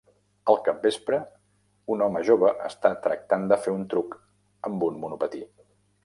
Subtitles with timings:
[0.51, 1.17] Al capvespre,
[1.95, 4.17] un home jove està tractant de fer un truc
[4.71, 5.43] amb un monopatí